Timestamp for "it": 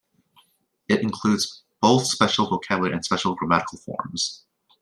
0.89-1.01